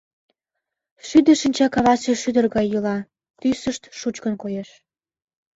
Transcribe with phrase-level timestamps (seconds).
[1.07, 2.97] Шӱдӧ шинча кавасе шӱдыр гай йӱла:
[3.39, 4.69] тӱсышт шучкын коеш.